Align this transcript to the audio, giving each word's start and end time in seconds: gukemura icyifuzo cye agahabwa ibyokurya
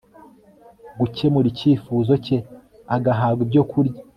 gukemura 0.99 1.47
icyifuzo 1.53 2.13
cye 2.25 2.37
agahabwa 2.95 3.41
ibyokurya 3.45 3.97